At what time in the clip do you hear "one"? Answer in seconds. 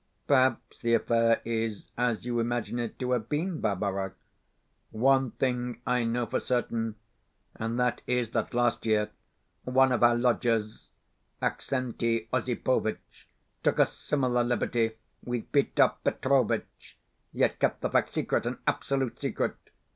4.89-5.29, 9.63-9.91